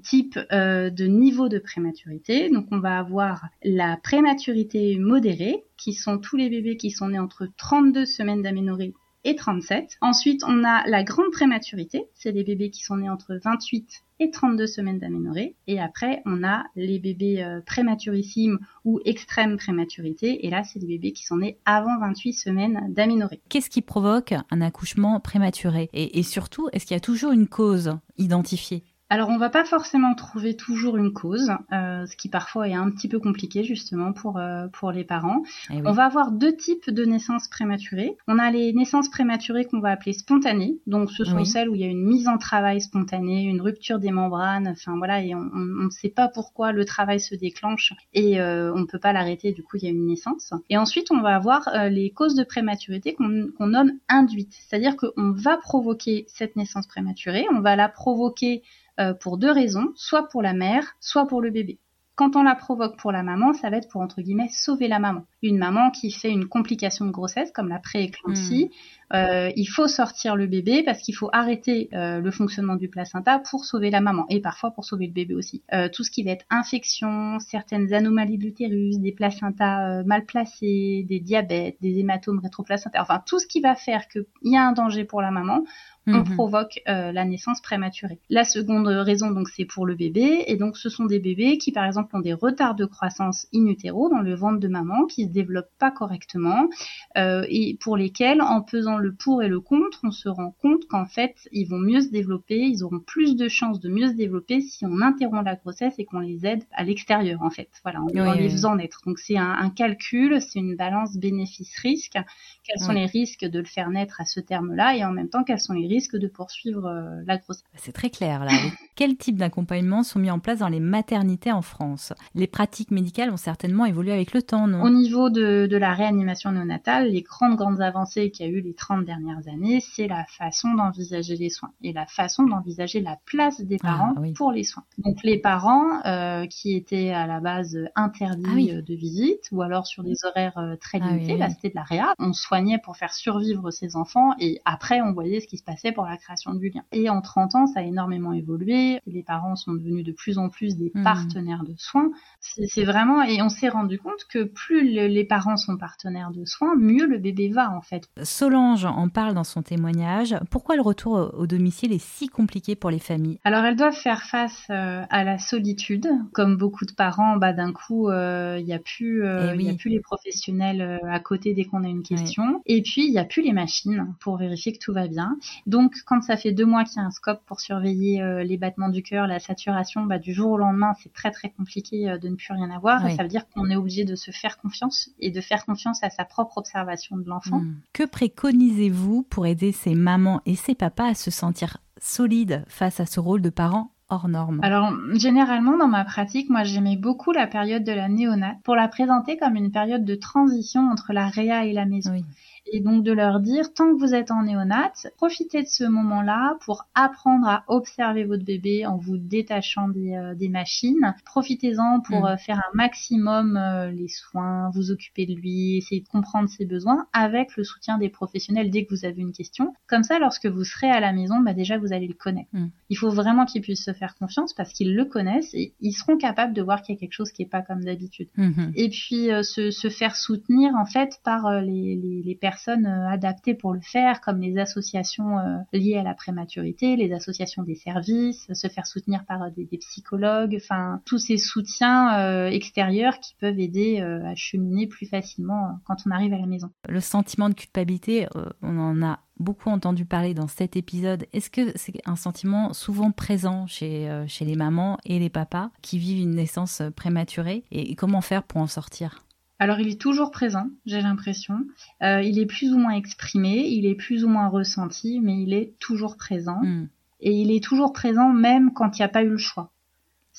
types 0.02 0.38
euh, 0.52 0.90
de 0.90 1.06
niveaux 1.06 1.48
de 1.48 1.58
prématurité. 1.58 2.50
Donc 2.50 2.66
on 2.70 2.78
va 2.78 2.98
avoir 2.98 3.48
la 3.64 3.96
prématurité 3.96 4.98
modérée, 4.98 5.64
qui 5.76 5.94
sont 5.94 6.18
tous 6.18 6.36
les 6.36 6.50
bébés 6.50 6.76
qui 6.76 6.90
sont 6.90 7.08
nés 7.08 7.18
entre 7.18 7.48
32 7.56 8.04
semaines 8.04 8.42
d'aménorrhée 8.42 8.94
et 9.26 9.34
37. 9.34 9.98
Ensuite, 10.00 10.42
on 10.46 10.64
a 10.64 10.86
la 10.86 11.02
grande 11.02 11.32
prématurité, 11.32 12.04
c'est 12.14 12.30
les 12.30 12.44
bébés 12.44 12.70
qui 12.70 12.82
sont 12.84 12.96
nés 12.96 13.10
entre 13.10 13.38
28 13.44 14.04
et 14.20 14.30
32 14.30 14.66
semaines 14.68 14.98
d'aménorrhée. 15.00 15.56
Et 15.66 15.80
après, 15.80 16.22
on 16.24 16.44
a 16.44 16.64
les 16.76 17.00
bébés 17.00 17.42
euh, 17.42 17.60
prématurissimes 17.66 18.60
ou 18.84 19.00
extrême 19.04 19.56
prématurité. 19.56 20.46
Et 20.46 20.50
là, 20.50 20.62
c'est 20.62 20.78
les 20.78 20.86
bébés 20.86 21.12
qui 21.12 21.24
sont 21.24 21.38
nés 21.38 21.58
avant 21.64 21.98
28 21.98 22.32
semaines 22.32 22.94
d'aménorrhée. 22.94 23.40
Qu'est-ce 23.48 23.68
qui 23.68 23.82
provoque 23.82 24.32
un 24.50 24.60
accouchement 24.60 25.18
prématuré? 25.18 25.90
Et 25.92 26.22
surtout, 26.22 26.68
est-ce 26.72 26.86
qu'il 26.86 26.94
y 26.94 26.96
a 26.96 27.00
toujours 27.00 27.32
une 27.32 27.48
cause 27.48 27.98
identifiée? 28.16 28.84
Alors 29.08 29.28
on 29.28 29.38
va 29.38 29.50
pas 29.50 29.64
forcément 29.64 30.14
trouver 30.14 30.56
toujours 30.56 30.96
une 30.96 31.12
cause, 31.12 31.52
euh, 31.72 32.06
ce 32.06 32.16
qui 32.16 32.28
parfois 32.28 32.68
est 32.68 32.74
un 32.74 32.90
petit 32.90 33.08
peu 33.08 33.20
compliqué 33.20 33.62
justement 33.62 34.12
pour 34.12 34.38
euh, 34.38 34.66
pour 34.68 34.90
les 34.90 35.04
parents. 35.04 35.42
Eh 35.70 35.80
on 35.84 35.92
va 35.92 36.06
avoir 36.06 36.32
deux 36.32 36.56
types 36.56 36.90
de 36.90 37.04
naissances 37.04 37.46
prématurées. 37.46 38.16
On 38.26 38.38
a 38.40 38.50
les 38.50 38.72
naissances 38.72 39.08
prématurées 39.08 39.64
qu'on 39.64 39.78
va 39.78 39.90
appeler 39.90 40.12
spontanées, 40.12 40.78
donc 40.88 41.12
ce 41.12 41.24
sont 41.24 41.44
celles 41.44 41.68
où 41.68 41.76
il 41.76 41.82
y 41.82 41.84
a 41.84 41.88
une 41.88 42.04
mise 42.04 42.26
en 42.26 42.36
travail 42.36 42.80
spontanée, 42.80 43.44
une 43.44 43.60
rupture 43.60 44.00
des 44.00 44.10
membranes, 44.10 44.68
enfin 44.68 44.96
voilà, 44.96 45.22
et 45.22 45.34
on 45.34 45.50
ne 45.54 45.90
sait 45.90 46.08
pas 46.08 46.28
pourquoi 46.28 46.72
le 46.72 46.84
travail 46.84 47.20
se 47.20 47.36
déclenche 47.36 47.94
et 48.12 48.40
euh, 48.40 48.72
on 48.74 48.80
ne 48.80 48.86
peut 48.86 48.98
pas 48.98 49.12
l'arrêter, 49.12 49.52
du 49.52 49.62
coup 49.62 49.76
il 49.76 49.84
y 49.84 49.86
a 49.86 49.90
une 49.90 50.06
naissance. 50.06 50.52
Et 50.68 50.76
ensuite 50.76 51.12
on 51.12 51.20
va 51.20 51.36
avoir 51.36 51.70
les 51.90 52.10
causes 52.10 52.34
de 52.34 52.42
prématurité 52.42 53.14
qu'on 53.14 53.66
nomme 53.66 53.92
induites, 54.08 54.56
c'est-à-dire 54.68 54.96
qu'on 54.96 55.30
va 55.30 55.58
provoquer 55.58 56.24
cette 56.26 56.56
naissance 56.56 56.88
prématurée, 56.88 57.46
on 57.52 57.60
va 57.60 57.76
la 57.76 57.88
provoquer 57.88 58.62
euh, 59.00 59.14
pour 59.14 59.38
deux 59.38 59.50
raisons, 59.50 59.92
soit 59.94 60.28
pour 60.28 60.42
la 60.42 60.52
mère, 60.52 60.96
soit 61.00 61.26
pour 61.26 61.40
le 61.40 61.50
bébé. 61.50 61.78
Quand 62.16 62.34
on 62.34 62.42
la 62.42 62.54
provoque 62.54 62.96
pour 62.96 63.12
la 63.12 63.22
maman, 63.22 63.52
ça 63.52 63.68
va 63.68 63.76
être 63.76 63.90
pour 63.90 64.00
entre 64.00 64.22
guillemets 64.22 64.48
sauver 64.48 64.88
la 64.88 64.98
maman. 64.98 65.26
Une 65.42 65.58
maman 65.58 65.90
qui 65.90 66.10
fait 66.10 66.30
une 66.30 66.48
complication 66.48 67.04
de 67.04 67.10
grossesse 67.10 67.52
comme 67.52 67.68
la 67.68 67.78
prééclampsie, 67.78 68.70
hmm. 69.12 69.16
euh, 69.16 69.50
il 69.54 69.66
faut 69.66 69.86
sortir 69.86 70.34
le 70.34 70.46
bébé 70.46 70.82
parce 70.82 71.02
qu'il 71.02 71.14
faut 71.14 71.28
arrêter 71.34 71.90
euh, 71.92 72.20
le 72.20 72.30
fonctionnement 72.30 72.76
du 72.76 72.88
placenta 72.88 73.38
pour 73.38 73.66
sauver 73.66 73.90
la 73.90 74.00
maman 74.00 74.24
et 74.30 74.40
parfois 74.40 74.70
pour 74.70 74.86
sauver 74.86 75.08
le 75.08 75.12
bébé 75.12 75.34
aussi. 75.34 75.62
Euh, 75.74 75.90
tout 75.92 76.04
ce 76.04 76.10
qui 76.10 76.22
va 76.22 76.30
être 76.30 76.46
infection, 76.48 77.38
certaines 77.38 77.92
anomalies 77.92 78.38
de 78.38 78.44
l'utérus, 78.44 78.98
des 78.98 79.12
placentas 79.12 80.02
mal 80.04 80.24
placés, 80.24 81.04
des 81.06 81.20
diabètes, 81.20 81.76
des 81.82 81.98
hématomes 81.98 82.38
rétroplacentaires, 82.38 83.02
enfin 83.02 83.22
tout 83.26 83.38
ce 83.38 83.46
qui 83.46 83.60
va 83.60 83.74
faire 83.74 84.08
qu'il 84.08 84.24
y 84.44 84.56
a 84.56 84.66
un 84.66 84.72
danger 84.72 85.04
pour 85.04 85.20
la 85.20 85.30
maman, 85.30 85.64
on 86.06 86.18
mhm. 86.18 86.34
provoque 86.34 86.80
euh, 86.88 87.10
la 87.10 87.24
naissance 87.24 87.60
prématurée. 87.60 88.18
La 88.30 88.44
seconde 88.44 88.86
raison, 88.86 89.30
donc, 89.30 89.48
c'est 89.48 89.64
pour 89.64 89.86
le 89.86 89.94
bébé, 89.94 90.44
et 90.46 90.56
donc 90.56 90.76
ce 90.76 90.88
sont 90.88 91.04
des 91.04 91.18
bébés 91.18 91.58
qui, 91.58 91.72
par 91.72 91.84
exemple, 91.84 92.14
ont 92.16 92.20
des 92.20 92.32
retards 92.32 92.76
de 92.76 92.84
croissance 92.84 93.46
in 93.54 93.66
utero 93.66 94.08
dans 94.08 94.20
le 94.20 94.34
ventre 94.34 94.60
de 94.60 94.68
maman, 94.68 95.06
qui 95.06 95.24
se 95.24 95.30
développent 95.30 95.72
pas 95.78 95.90
correctement, 95.90 96.68
euh, 97.16 97.44
et 97.48 97.76
pour 97.80 97.96
lesquels, 97.96 98.40
en 98.40 98.62
pesant 98.62 98.98
le 98.98 99.14
pour 99.14 99.42
et 99.42 99.48
le 99.48 99.60
contre, 99.60 100.00
on 100.04 100.12
se 100.12 100.28
rend 100.28 100.54
compte 100.62 100.86
qu'en 100.88 101.06
fait, 101.06 101.48
ils 101.50 101.66
vont 101.66 101.78
mieux 101.78 102.00
se 102.00 102.10
développer, 102.10 102.60
ils 102.60 102.84
auront 102.84 103.00
plus 103.00 103.34
de 103.34 103.48
chances 103.48 103.80
de 103.80 103.88
mieux 103.88 104.08
se 104.08 104.14
développer 104.14 104.60
si 104.60 104.86
on 104.86 105.00
interrompt 105.00 105.44
la 105.44 105.56
grossesse 105.56 105.94
et 105.98 106.04
qu'on 106.04 106.20
les 106.20 106.46
aide 106.46 106.62
à 106.72 106.84
l'extérieur, 106.84 107.42
en 107.42 107.50
fait. 107.50 107.68
Voilà, 107.82 108.00
en, 108.00 108.32
les 108.32 108.48
faisant 108.48 108.76
naître. 108.76 109.00
Donc 109.06 109.18
c'est 109.18 109.36
un, 109.36 109.52
un 109.58 109.70
calcul, 109.70 110.40
c'est 110.40 110.60
une 110.60 110.76
balance 110.76 111.16
bénéfice-risque. 111.16 112.18
Quels 112.64 112.80
sont 112.80 112.92
les 112.92 113.06
risques 113.06 113.44
de 113.44 113.58
le 113.58 113.64
faire 113.64 113.90
naître 113.90 114.20
à 114.20 114.24
ce 114.24 114.40
terme-là, 114.40 114.96
et 114.96 115.04
en 115.04 115.12
même 115.12 115.28
temps, 115.28 115.44
quels 115.44 115.60
sont 115.60 115.72
les 115.72 115.86
risques 115.86 115.95
risque 115.96 116.16
de 116.16 116.28
poursuivre 116.28 116.86
euh, 116.86 117.22
la 117.26 117.38
grossesse. 117.38 117.64
C'est 117.76 117.92
très 117.92 118.10
clair 118.10 118.44
là. 118.44 118.52
Quels 118.96 119.18
types 119.18 119.36
d'accompagnement 119.36 120.02
sont 120.02 120.18
mis 120.18 120.30
en 120.30 120.38
place 120.38 120.60
dans 120.60 120.68
les 120.68 120.80
maternités 120.80 121.52
en 121.52 121.60
France? 121.60 122.14
Les 122.34 122.46
pratiques 122.46 122.90
médicales 122.90 123.30
ont 123.30 123.36
certainement 123.36 123.84
évolué 123.84 124.10
avec 124.10 124.32
le 124.32 124.40
temps, 124.40 124.66
non? 124.66 124.82
Au 124.82 124.88
niveau 124.88 125.28
de, 125.28 125.68
la 125.76 125.92
réanimation 125.92 126.50
néonatale, 126.50 127.10
les 127.10 127.20
grandes 127.20 127.56
grandes 127.56 127.82
avancées 127.82 128.30
qu'il 128.30 128.46
y 128.46 128.48
a 128.48 128.52
eu 128.52 128.62
les 128.62 128.72
30 128.72 129.04
dernières 129.04 129.46
années, 129.52 129.80
c'est 129.82 130.08
la 130.08 130.24
façon 130.24 130.72
d'envisager 130.72 131.36
les 131.36 131.50
soins 131.50 131.72
et 131.82 131.92
la 131.92 132.06
façon 132.06 132.44
d'envisager 132.44 133.02
la 133.02 133.18
place 133.26 133.60
des 133.60 133.76
ah, 133.82 133.86
parents 133.86 134.14
pour 134.34 134.50
les 134.50 134.64
soins. 134.64 134.84
Donc 134.96 135.22
les 135.22 135.38
parents 135.38 136.00
euh, 136.06 136.46
qui 136.46 136.74
étaient 136.74 137.10
à 137.10 137.26
la 137.26 137.40
base 137.40 137.76
interdits 137.96 138.72
ah, 138.78 138.80
de 138.80 138.94
visite 138.94 139.46
ou 139.52 139.60
alors 139.60 139.86
sur 139.86 140.04
des 140.04 140.24
horaires 140.24 140.56
euh, 140.56 140.76
très 140.76 141.00
ah 141.02 141.10
limités, 141.10 141.36
là 141.36 141.50
c'était 141.50 141.68
de 141.68 141.74
la 141.74 141.82
réa, 141.82 142.14
on 142.18 142.32
soignait 142.32 142.78
pour 142.78 142.96
faire 142.96 143.12
survivre 143.12 143.70
ses 143.70 143.94
enfants 143.94 144.32
et 144.40 144.62
après 144.64 145.02
on 145.02 145.12
voyait 145.12 145.40
ce 145.40 145.46
qui 145.46 145.58
se 145.58 145.64
passait 145.64 145.92
pour 145.92 146.06
la 146.06 146.16
création 146.16 146.54
du 146.54 146.70
lien. 146.70 146.82
Et 146.92 147.10
en 147.10 147.20
30 147.20 147.54
ans, 147.56 147.66
ça 147.66 147.80
a 147.80 147.82
énormément 147.82 148.32
évolué. 148.32 148.85
Les 149.06 149.22
parents 149.22 149.56
sont 149.56 149.72
devenus 149.72 150.04
de 150.04 150.12
plus 150.12 150.38
en 150.38 150.48
plus 150.48 150.76
des 150.76 150.90
hmm. 150.94 151.02
partenaires 151.02 151.64
de 151.64 151.74
soins. 151.76 152.10
C'est 152.40 152.84
vraiment, 152.84 153.22
et 153.22 153.42
on 153.42 153.48
s'est 153.48 153.68
rendu 153.68 153.98
compte 153.98 154.24
que 154.30 154.44
plus 154.44 154.82
les 154.82 155.24
parents 155.24 155.56
sont 155.56 155.76
partenaires 155.76 156.30
de 156.30 156.44
soins, 156.44 156.74
mieux 156.76 157.06
le 157.06 157.18
bébé 157.18 157.48
va 157.48 157.70
en 157.70 157.80
fait. 157.80 158.08
Solange 158.22 158.84
en 158.84 159.08
parle 159.08 159.34
dans 159.34 159.44
son 159.44 159.62
témoignage. 159.62 160.36
Pourquoi 160.50 160.76
le 160.76 160.82
retour 160.82 161.32
au 161.36 161.46
domicile 161.46 161.92
est 161.92 162.04
si 162.04 162.28
compliqué 162.28 162.76
pour 162.76 162.90
les 162.90 162.98
familles? 162.98 163.38
Alors 163.44 163.64
elles 163.64 163.76
doivent 163.76 163.94
faire 163.96 164.22
face 164.22 164.66
euh, 164.70 165.02
à 165.10 165.24
la 165.24 165.38
solitude. 165.38 166.08
Comme 166.32 166.56
beaucoup 166.56 166.84
de 166.84 166.92
parents, 166.92 167.36
bah, 167.36 167.52
d'un 167.52 167.72
coup, 167.72 168.10
il 168.10 168.14
euh, 168.14 168.62
n'y 168.62 168.72
a, 168.72 168.78
plus, 168.78 169.24
euh, 169.24 169.54
eh 169.58 169.70
a 169.70 169.74
plus 169.74 169.90
les 169.90 170.00
professionnels 170.00 171.00
à 171.08 171.20
côté 171.20 171.54
dès 171.54 171.64
qu'on 171.64 171.84
a 171.84 171.88
une 171.88 172.02
question. 172.02 172.62
Et 172.66 172.82
puis, 172.82 173.06
il 173.06 173.10
n'y 173.10 173.18
a 173.18 173.24
plus 173.24 173.42
les 173.42 173.52
machines 173.52 174.14
pour 174.20 174.36
vérifier 174.36 174.72
que 174.72 174.78
tout 174.78 174.92
va 174.92 175.08
bien. 175.08 175.36
Donc, 175.66 175.94
quand 176.06 176.22
ça 176.22 176.36
fait 176.36 176.52
deux 176.52 176.66
mois 176.66 176.84
qu'il 176.84 177.00
y 177.00 177.04
a 177.04 177.06
un 177.06 177.10
scope 177.10 177.40
pour 177.46 177.60
surveiller 177.60 178.22
euh, 178.22 178.44
les 178.44 178.56
battements 178.76 178.88
du 178.88 179.02
cœur, 179.02 179.26
la 179.26 179.38
saturation, 179.38 180.04
bah, 180.04 180.18
du 180.18 180.32
jour 180.32 180.52
au 180.52 180.58
lendemain, 180.58 180.92
c'est 181.02 181.12
très 181.12 181.30
très 181.30 181.50
compliqué 181.50 182.10
euh, 182.10 182.18
de 182.18 182.28
ne 182.28 182.36
plus 182.36 182.52
rien 182.52 182.70
avoir. 182.70 183.06
Et 183.06 183.16
ça 183.16 183.22
veut 183.22 183.28
dire 183.28 183.48
qu'on 183.48 183.70
est 183.70 183.76
obligé 183.76 184.04
de 184.04 184.14
se 184.14 184.30
faire 184.30 184.58
confiance 184.58 185.10
et 185.18 185.30
de 185.30 185.40
faire 185.40 185.64
confiance 185.64 186.02
à 186.02 186.10
sa 186.10 186.24
propre 186.24 186.58
observation 186.58 187.16
de 187.16 187.28
l'enfant. 187.28 187.60
Hmm. 187.60 187.80
Que 187.92 188.04
préconisez-vous 188.04 189.22
pour 189.22 189.46
aider 189.46 189.72
ces 189.72 189.94
mamans 189.94 190.40
et 190.46 190.56
ces 190.56 190.74
papas 190.74 191.08
à 191.08 191.14
se 191.14 191.30
sentir 191.30 191.78
solides 192.00 192.64
face 192.68 193.00
à 193.00 193.06
ce 193.06 193.20
rôle 193.20 193.42
de 193.42 193.50
parent 193.50 193.90
hors 194.08 194.28
norme 194.28 194.60
Alors, 194.62 194.92
généralement, 195.14 195.76
dans 195.76 195.88
ma 195.88 196.04
pratique, 196.04 196.50
moi, 196.50 196.64
j'aimais 196.64 196.96
beaucoup 196.96 197.32
la 197.32 197.46
période 197.46 197.84
de 197.84 197.92
la 197.92 198.08
néonate 198.08 198.56
pour 198.64 198.76
la 198.76 198.88
présenter 198.88 199.36
comme 199.36 199.56
une 199.56 199.72
période 199.72 200.04
de 200.04 200.14
transition 200.14 200.88
entre 200.88 201.12
la 201.12 201.28
réa 201.28 201.64
et 201.64 201.72
la 201.72 201.86
maison. 201.86 202.12
Oui 202.12 202.24
et 202.72 202.80
donc 202.80 203.04
de 203.04 203.12
leur 203.12 203.40
dire 203.40 203.72
tant 203.72 203.92
que 203.92 203.98
vous 203.98 204.14
êtes 204.14 204.30
en 204.30 204.42
néonate, 204.42 205.08
profitez 205.16 205.62
de 205.62 205.68
ce 205.68 205.84
moment-là 205.84 206.56
pour 206.64 206.86
apprendre 206.94 207.46
à 207.46 207.64
observer 207.68 208.24
votre 208.24 208.44
bébé 208.44 208.86
en 208.86 208.96
vous 208.96 209.16
détachant 209.16 209.88
des, 209.88 210.14
euh, 210.14 210.34
des 210.34 210.48
machines. 210.48 211.14
Profitez-en 211.24 212.00
pour 212.00 212.22
mm. 212.22 212.26
euh, 212.26 212.36
faire 212.36 212.58
un 212.58 212.74
maximum 212.74 213.56
euh, 213.56 213.90
les 213.90 214.08
soins, 214.08 214.70
vous 214.74 214.90
occuper 214.90 215.26
de 215.26 215.34
lui, 215.34 215.76
essayer 215.76 216.00
de 216.00 216.08
comprendre 216.08 216.48
ses 216.48 216.66
besoins 216.66 217.06
avec 217.12 217.56
le 217.56 217.64
soutien 217.64 217.98
des 217.98 218.08
professionnels 218.08 218.70
dès 218.70 218.84
que 218.84 218.94
vous 218.94 219.04
avez 219.04 219.22
une 219.22 219.32
question. 219.32 219.72
Comme 219.86 220.02
ça, 220.02 220.18
lorsque 220.18 220.46
vous 220.46 220.64
serez 220.64 220.90
à 220.90 221.00
la 221.00 221.12
maison, 221.12 221.40
bah 221.40 221.54
déjà 221.54 221.78
vous 221.78 221.92
allez 221.92 222.08
le 222.08 222.14
connaître. 222.14 222.50
Mm. 222.52 222.66
Il 222.90 222.98
faut 222.98 223.10
vraiment 223.10 223.44
qu'ils 223.44 223.62
puissent 223.62 223.84
se 223.84 223.92
faire 223.96 224.14
confiance 224.14 224.54
parce 224.54 224.72
qu'ils 224.72 224.94
le 224.94 225.04
connaissent 225.04 225.52
et 225.54 225.74
ils 225.80 225.92
seront 225.92 226.16
capables 226.16 226.52
de 226.52 226.62
voir 226.62 226.82
qu'il 226.82 226.94
y 226.94 226.98
a 226.98 227.00
quelque 227.00 227.12
chose 227.12 227.32
qui 227.32 227.42
est 227.42 227.50
pas 227.50 227.62
comme 227.62 227.84
d'habitude. 227.84 228.28
Mm-hmm. 228.38 228.72
Et 228.74 228.88
puis 228.88 229.28
se, 229.44 229.70
se, 229.70 229.88
faire 229.88 230.16
soutenir 230.16 230.74
en 230.76 230.86
fait 230.86 231.20
par 231.24 231.60
les, 231.62 231.96
les, 231.96 232.22
les 232.22 232.34
personnes 232.34 232.86
euh, 232.86 233.08
adaptées 233.08 233.54
pour 233.54 233.72
le 233.72 233.80
faire, 233.80 234.20
comme 234.20 234.40
les 234.40 234.58
associations 234.58 235.38
euh, 235.38 235.58
liées 235.72 235.96
à 235.96 236.02
la 236.02 236.14
prématurité, 236.14 236.96
les 236.96 237.12
associations 237.12 237.62
des 237.62 237.74
services, 237.74 238.52
se 238.52 238.68
faire 238.68 238.86
soutenir 238.86 239.24
par 239.26 239.42
euh, 239.42 239.50
des, 239.56 239.78
psychologues, 239.78 240.58
enfin 240.60 241.00
tous 241.04 241.18
ces 241.18 241.36
soutiens 241.36 242.46
extérieurs 242.48 243.20
qui 243.20 243.34
peuvent 243.38 243.58
aider 243.58 244.00
à 244.00 244.34
cheminer 244.34 244.86
plus 244.86 245.06
facilement 245.06 245.78
quand 245.84 245.96
on 246.06 246.10
arrive 246.10 246.32
à 246.32 246.38
la 246.38 246.46
maison. 246.46 246.70
Le 246.88 247.00
sentiment 247.00 247.48
de 247.48 247.54
culpabilité, 247.54 248.26
on 248.62 248.78
en 248.78 249.02
a 249.02 249.20
beaucoup 249.38 249.70
entendu 249.70 250.04
parler 250.04 250.34
dans 250.34 250.48
cet 250.48 250.76
épisode. 250.76 251.26
Est-ce 251.32 251.50
que 251.50 251.72
c'est 251.76 252.00
un 252.06 252.16
sentiment 252.16 252.72
souvent 252.72 253.10
présent 253.10 253.66
chez, 253.66 254.24
chez 254.26 254.44
les 254.44 254.56
mamans 254.56 254.98
et 255.04 255.18
les 255.18 255.30
papas 255.30 255.70
qui 255.82 255.98
vivent 255.98 256.22
une 256.22 256.36
naissance 256.36 256.82
prématurée 256.94 257.64
et 257.70 257.94
comment 257.94 258.20
faire 258.20 258.42
pour 258.42 258.60
en 258.60 258.66
sortir? 258.66 259.26
Alors 259.58 259.80
il 259.80 259.88
est 259.88 260.00
toujours 260.00 260.30
présent, 260.30 260.68
j'ai 260.84 261.00
l'impression. 261.00 261.66
Euh, 262.02 262.20
il 262.22 262.38
est 262.38 262.46
plus 262.46 262.72
ou 262.72 262.78
moins 262.78 262.92
exprimé, 262.92 263.66
il 263.68 263.86
est 263.86 263.94
plus 263.94 264.24
ou 264.24 264.28
moins 264.28 264.48
ressenti, 264.48 265.20
mais 265.20 265.40
il 265.40 265.54
est 265.54 265.74
toujours 265.78 266.16
présent. 266.16 266.60
Hmm. 266.62 266.88
Et 267.20 267.32
il 267.32 267.50
est 267.50 267.64
toujours 267.64 267.92
présent 267.92 268.30
même 268.30 268.72
quand 268.74 268.98
il 268.98 269.00
n'y 269.00 269.06
a 269.06 269.08
pas 269.08 269.22
eu 269.22 269.30
le 269.30 269.38
choix. 269.38 269.72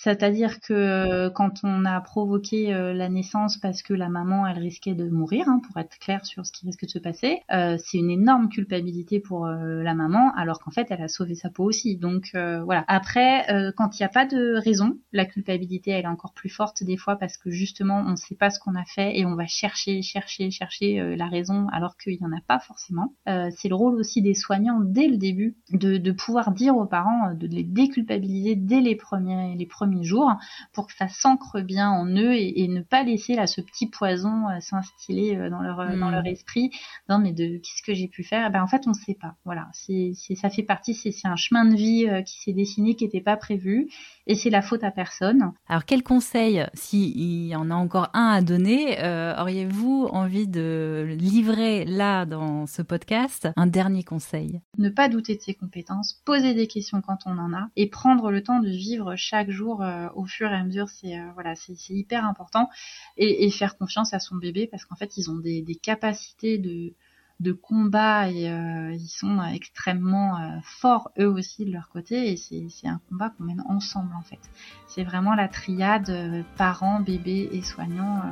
C'est-à-dire 0.07 0.61
que 0.61 0.73
euh, 0.73 1.29
quand 1.29 1.65
on 1.65 1.83
a 1.83 1.99
provoqué 1.99 2.73
euh, 2.73 2.93
la 2.93 3.09
naissance 3.09 3.57
parce 3.57 3.81
que 3.81 3.93
la 3.93 4.07
maman, 4.07 4.47
elle 4.47 4.57
risquait 4.57 4.93
de 4.93 5.09
mourir, 5.09 5.49
hein, 5.49 5.59
pour 5.67 5.75
être 5.81 5.99
clair 5.99 6.25
sur 6.25 6.45
ce 6.45 6.53
qui 6.53 6.65
risque 6.65 6.85
de 6.85 6.89
se 6.89 6.99
passer, 6.99 7.41
euh, 7.51 7.77
c'est 7.77 7.97
une 7.97 8.09
énorme 8.09 8.47
culpabilité 8.47 9.19
pour 9.19 9.45
la 9.47 9.93
maman, 9.93 10.31
alors 10.37 10.59
qu'en 10.59 10.71
fait, 10.71 10.87
elle 10.91 11.01
a 11.01 11.09
sauvé 11.09 11.35
sa 11.35 11.49
peau 11.49 11.65
aussi. 11.65 11.97
Donc 11.97 12.29
voilà. 12.33 12.85
Après, 12.87 13.73
quand 13.75 13.97
il 13.97 14.01
n'y 14.01 14.05
a 14.05 14.09
pas 14.09 14.25
de 14.25 14.55
raison, 14.55 14.97
la 15.11 15.25
culpabilité, 15.25 15.91
elle 15.91 16.05
est 16.05 16.07
encore 16.07 16.33
plus 16.33 16.49
forte 16.49 16.83
des 16.83 16.97
fois 16.97 17.17
parce 17.17 17.37
que 17.37 17.49
justement, 17.49 18.03
on 18.05 18.11
ne 18.11 18.15
sait 18.15 18.35
pas 18.35 18.49
ce 18.49 18.59
qu'on 18.59 18.75
a 18.75 18.85
fait 18.85 19.17
et 19.17 19.25
on 19.25 19.35
va 19.35 19.47
chercher, 19.47 20.01
chercher, 20.01 20.51
chercher 20.51 21.15
la 21.15 21.27
raison 21.27 21.67
alors 21.71 21.97
qu'il 21.97 22.17
n'y 22.19 22.25
en 22.25 22.31
a 22.31 22.41
pas 22.47 22.59
forcément. 22.59 23.13
c'est 23.25 23.69
le 23.69 23.75
rôle 23.75 23.95
aussi 23.95 24.21
des 24.21 24.33
soignants 24.33 24.79
dès 24.81 25.07
le 25.07 25.17
début 25.17 25.57
de, 25.71 25.97
de 25.97 26.11
pouvoir 26.11 26.51
dire 26.51 26.77
aux 26.77 26.85
parents, 26.85 27.33
de 27.33 27.47
les 27.47 27.63
déculpabiliser 27.63 28.55
dès 28.55 28.81
les 28.81 28.95
premiers, 28.95 29.55
les 29.55 29.65
premiers 29.65 29.96
jours 30.03 30.31
pour 30.73 30.87
que 30.87 30.93
ça 30.93 31.07
s'ancre 31.07 31.61
bien 31.61 31.89
en 31.89 32.05
eux 32.07 32.33
et, 32.33 32.67
ne 32.67 32.81
pas 32.81 33.03
laisser 33.03 33.35
là 33.35 33.47
ce 33.47 33.61
petit 33.61 33.87
poison 33.87 34.49
euh, 34.49 34.59
s'instiller 34.59 35.37
euh, 35.37 35.49
dans 35.49 35.61
leur 35.61 35.77
dans 35.97 36.09
leur 36.09 36.23
hmm. 36.23 36.27
esprit. 36.27 36.71
Non 37.07 37.17
mais 37.17 37.31
de 37.31 37.57
qu'est-ce 37.57 37.81
que 37.81 37.93
j'ai 37.93 38.07
pu 38.07 38.23
faire? 38.23 38.47
Eh 38.47 38.51
ben 38.51 38.61
en 38.61 38.67
fait 38.67 38.87
on 38.87 38.93
sait 38.93 39.17
pas. 39.19 39.35
Voilà. 39.45 39.69
C'est 39.73 40.13
ça 40.35 40.49
fait 40.49 40.63
partie 40.63 40.93
c'est 40.93 41.13
un 41.25 41.35
chemin 41.35 41.65
de 41.65 41.75
vie 41.75 42.07
euh, 42.09 42.21
qui 42.21 42.39
s'est 42.41 42.53
dessiné 42.53 42.95
qui 42.95 43.05
n'était 43.05 43.21
pas 43.21 43.37
prévu 43.37 43.89
et 44.25 44.35
c'est 44.35 44.49
la 44.49 44.61
faute 44.61 44.83
à 44.83 44.91
personne. 44.91 45.53
Alors 45.67 45.85
quel 45.85 46.03
conseil 46.03 46.65
s'il 46.73 47.47
y 47.47 47.55
en 47.55 47.71
a 47.71 47.75
encore 47.75 48.09
un 48.13 48.27
à 48.27 48.41
donner 48.41 48.97
auriez-vous 49.39 50.09
envie 50.11 50.47
de 50.47 51.15
livrer 51.17 51.85
là 51.85 52.25
dans 52.25 52.65
ce 52.65 52.81
podcast 52.81 53.47
un 53.55 53.67
dernier 53.67 54.03
conseil? 54.03 54.61
Ne 54.77 54.89
pas 54.89 55.07
douter 55.09 55.35
de 55.35 55.41
ses 55.41 55.53
compétences 55.53 56.21
poser 56.25 56.53
des 56.53 56.67
questions 56.67 57.01
quand 57.01 57.19
on 57.25 57.37
en 57.37 57.53
a 57.53 57.69
et 57.75 57.87
prendre 57.89 58.31
le 58.31 58.43
temps 58.43 58.59
de 58.59 58.69
vivre 58.69 59.15
chaque 59.15 59.49
jour 59.49 59.76
euh, 59.81 60.09
au 60.15 60.25
fur 60.25 60.49
et 60.49 60.55
à 60.55 60.63
mesure, 60.63 60.89
c'est 60.89 61.17
euh, 61.17 61.31
voilà, 61.33 61.55
c'est 61.55 61.89
hyper 61.89 62.25
important 62.25 62.69
et, 63.17 63.49
faire 63.51 63.77
confiance 63.77 64.13
à 64.13 64.19
son 64.19 64.35
bébé 64.35 64.67
parce 64.67 64.85
qu'en 64.85 64.95
fait, 64.95 65.17
ils 65.17 65.29
ont 65.29 65.37
des, 65.37 65.63
capacités 65.81 66.57
de 66.57 66.93
de 67.39 67.51
combat 67.51 68.31
et 68.31 68.49
euh, 68.49 68.93
ils 68.93 69.09
sont 69.09 69.43
extrêmement 69.43 70.59
forts 70.63 71.11
eux 71.19 71.27
aussi 71.27 71.65
de 71.65 71.71
leur 71.71 71.87
côté 71.89 72.31
et 72.31 72.35
c'est 72.35 72.87
un 72.87 72.99
combat 73.09 73.29
qu'on 73.29 73.43
mène 73.43 73.63
ensemble 73.67 74.11
en 74.15 74.23
fait. 74.23 74.39
C'est 74.87 75.03
vraiment 75.03 75.35
la 75.35 75.47
triade 75.47 76.45
parents, 76.57 76.99
bébés 76.99 77.47
et 77.51 77.61
soignants 77.61 78.23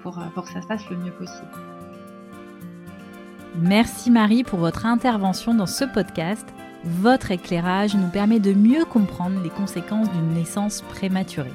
pour, 0.00 0.22
pour 0.34 0.44
que 0.44 0.52
ça 0.52 0.62
se 0.62 0.68
passe 0.68 0.88
le 0.90 0.96
mieux 0.96 1.10
possible. 1.10 1.50
Merci 3.56 4.12
Marie 4.12 4.44
pour 4.44 4.60
votre 4.60 4.86
intervention 4.86 5.54
dans 5.54 5.66
ce 5.66 5.84
podcast. 5.84 6.46
Votre 6.84 7.30
éclairage 7.30 7.94
nous 7.94 8.08
permet 8.08 8.40
de 8.40 8.52
mieux 8.52 8.84
comprendre 8.84 9.40
les 9.42 9.50
conséquences 9.50 10.10
d'une 10.10 10.34
naissance 10.34 10.82
prématurée. 10.82 11.52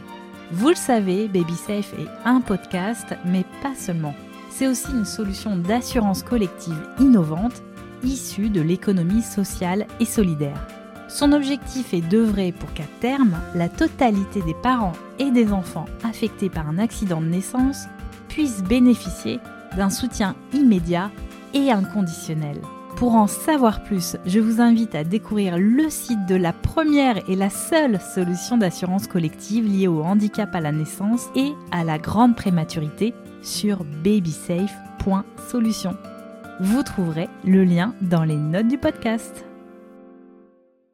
Vous 0.51 0.69
le 0.69 0.75
savez, 0.75 1.27
BabySafe 1.27 1.93
est 1.99 2.07
un 2.23 2.39
podcast, 2.39 3.13
mais 3.25 3.43
pas 3.61 3.75
seulement. 3.75 4.15
C'est 4.49 4.67
aussi 4.67 4.89
une 4.91 5.05
solution 5.05 5.57
d'assurance 5.57 6.23
collective 6.23 6.81
innovante 6.99 7.61
issue 8.03 8.49
de 8.49 8.61
l'économie 8.61 9.21
sociale 9.21 9.85
et 9.99 10.05
solidaire. 10.05 10.65
Son 11.09 11.33
objectif 11.33 11.93
est 11.93 12.01
d'œuvrer 12.01 12.53
pour 12.53 12.73
qu'à 12.73 12.83
terme, 13.01 13.37
la 13.55 13.67
totalité 13.67 14.41
des 14.41 14.53
parents 14.53 14.93
et 15.19 15.31
des 15.31 15.51
enfants 15.51 15.87
affectés 16.03 16.49
par 16.49 16.69
un 16.69 16.77
accident 16.77 17.21
de 17.21 17.27
naissance 17.27 17.85
puissent 18.29 18.63
bénéficier 18.63 19.39
d'un 19.75 19.89
soutien 19.89 20.35
immédiat 20.53 21.11
et 21.53 21.71
inconditionnel. 21.71 22.59
Pour 22.97 23.13
en 23.13 23.27
savoir 23.27 23.83
plus, 23.83 24.17
je 24.25 24.39
vous 24.39 24.59
invite 24.59 24.95
à 24.95 25.03
découvrir 25.03 25.59
le 25.59 25.87
site 25.87 26.25
de 26.25 26.33
la 26.33 26.51
première 26.51 27.29
et 27.29 27.35
la 27.35 27.51
seule 27.51 28.01
solution 28.01 28.57
d'assurance 28.57 29.05
collective 29.05 29.67
liée 29.67 29.87
au 29.87 30.01
handicap 30.01 30.55
à 30.55 30.61
la 30.61 30.71
naissance 30.71 31.27
et 31.35 31.53
à 31.71 31.83
la 31.83 31.99
grande 31.99 32.35
prématurité 32.35 33.13
sur 33.43 33.83
babysafe.solution. 34.03 35.95
Vous 36.59 36.81
trouverez 36.81 37.29
le 37.45 37.63
lien 37.65 37.93
dans 38.01 38.23
les 38.23 38.35
notes 38.35 38.67
du 38.67 38.79
podcast. 38.79 39.46